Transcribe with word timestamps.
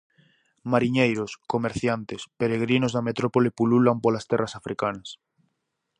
Mariñeiros, 0.71 1.31
comerciantes, 1.53 2.21
peregrinos 2.39 2.91
da 2.95 3.05
metrópole 3.09 3.49
pululan 3.59 3.97
polas 4.03 4.27
terras 4.29 4.53
africanas. 4.59 5.09